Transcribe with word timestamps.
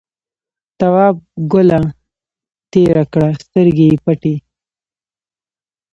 تواب 0.79 1.15
گوله 1.51 1.79
تېره 2.71 3.03
کړه 3.13 3.29
سترګې 3.43 3.85
یې 3.91 3.97
پټې. 4.03 4.35